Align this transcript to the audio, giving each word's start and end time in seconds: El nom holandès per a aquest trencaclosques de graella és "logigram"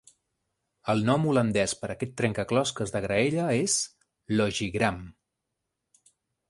El 0.93 1.03
nom 1.09 1.27
holandès 1.31 1.75
per 1.81 1.89
a 1.89 1.93
aquest 1.97 2.15
trencaclosques 2.21 2.95
de 2.97 3.03
graella 3.05 3.47
és 3.59 3.77
"logigram" 4.43 5.03